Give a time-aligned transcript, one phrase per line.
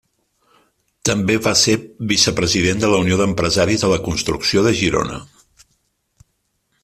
[1.09, 1.75] També va ser
[2.11, 5.23] vicepresident de la Unió d'Empresaris de la Construcció de Girona.